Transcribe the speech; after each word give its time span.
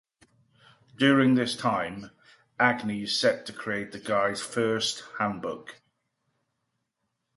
During 0.97 1.35
this 1.35 1.55
time, 1.55 2.09
Agnes 2.59 3.15
set 3.15 3.45
to 3.45 3.53
create 3.53 3.91
the 3.91 3.99
Guides' 3.99 4.41
first 4.41 5.03
handbook. 5.19 5.75